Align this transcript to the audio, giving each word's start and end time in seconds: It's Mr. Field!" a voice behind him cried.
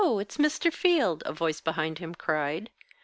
It's 0.03 0.37
Mr. 0.37 0.73
Field!" 0.73 1.21
a 1.27 1.31
voice 1.31 1.61
behind 1.61 1.99
him 1.99 2.15
cried. 2.15 2.71